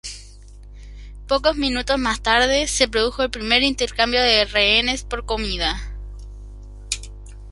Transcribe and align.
Pocos 1.27 1.57
minutos 1.57 1.99
más 1.99 2.21
tarde 2.23 2.65
se 2.65 2.87
produjo 2.87 3.21
el 3.21 3.29
primer 3.29 3.61
intercambio 3.61 4.23
de 4.23 4.45
rehenes 4.45 5.03
por 5.03 5.27
comida. 5.27 5.79